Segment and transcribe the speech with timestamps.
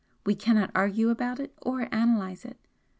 [0.25, 2.57] We cannot argue about it or analyse it.